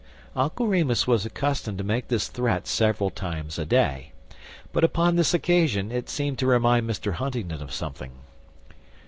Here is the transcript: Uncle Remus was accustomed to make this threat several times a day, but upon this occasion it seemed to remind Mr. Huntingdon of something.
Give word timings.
Uncle 0.35 0.65
Remus 0.65 1.05
was 1.05 1.27
accustomed 1.27 1.77
to 1.77 1.83
make 1.83 2.07
this 2.07 2.27
threat 2.27 2.65
several 2.65 3.11
times 3.11 3.59
a 3.59 3.67
day, 3.67 4.13
but 4.73 4.83
upon 4.83 5.15
this 5.15 5.31
occasion 5.31 5.91
it 5.91 6.09
seemed 6.09 6.39
to 6.39 6.47
remind 6.47 6.89
Mr. 6.89 7.13
Huntingdon 7.13 7.61
of 7.61 7.71
something. 7.71 8.13